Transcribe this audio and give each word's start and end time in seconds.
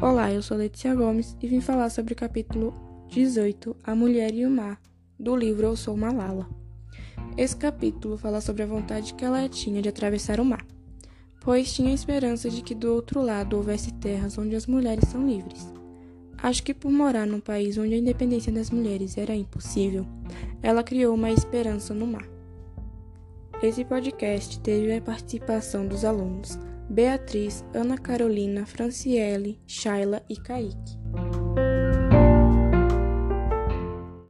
Olá, 0.00 0.32
eu 0.32 0.40
sou 0.40 0.56
Letícia 0.56 0.94
Gomes 0.94 1.36
e 1.42 1.48
vim 1.48 1.60
falar 1.60 1.90
sobre 1.90 2.12
o 2.12 2.16
capítulo 2.16 2.72
18, 3.08 3.74
A 3.82 3.96
Mulher 3.96 4.32
e 4.32 4.46
o 4.46 4.50
Mar, 4.50 4.80
do 5.18 5.34
livro 5.34 5.66
Eu 5.66 5.74
Sou 5.74 5.96
Malala. 5.96 6.48
Esse 7.36 7.56
capítulo 7.56 8.16
fala 8.16 8.40
sobre 8.40 8.62
a 8.62 8.66
vontade 8.66 9.12
que 9.14 9.24
ela 9.24 9.48
tinha 9.48 9.82
de 9.82 9.88
atravessar 9.88 10.38
o 10.38 10.44
mar, 10.44 10.64
pois 11.40 11.72
tinha 11.72 11.90
a 11.90 11.94
esperança 11.94 12.48
de 12.48 12.62
que 12.62 12.76
do 12.76 12.94
outro 12.94 13.20
lado 13.20 13.56
houvesse 13.56 13.92
terras 13.94 14.38
onde 14.38 14.54
as 14.54 14.68
mulheres 14.68 15.08
são 15.08 15.26
livres. 15.26 15.66
Acho 16.40 16.62
que 16.62 16.72
por 16.72 16.92
morar 16.92 17.26
num 17.26 17.40
país 17.40 17.76
onde 17.76 17.94
a 17.94 17.98
independência 17.98 18.52
das 18.52 18.70
mulheres 18.70 19.18
era 19.18 19.34
impossível, 19.34 20.06
ela 20.62 20.84
criou 20.84 21.12
uma 21.12 21.32
esperança 21.32 21.92
no 21.92 22.06
mar. 22.06 22.28
Esse 23.60 23.84
podcast 23.84 24.60
teve 24.60 24.94
a 24.94 25.02
participação 25.02 25.88
dos 25.88 26.04
alunos 26.04 26.56
Beatriz, 26.90 27.64
Ana 27.74 27.98
Carolina, 27.98 28.64
Franciele, 28.64 29.60
Shaila 29.66 30.22
e 30.28 30.36
Kaique. 30.36 30.98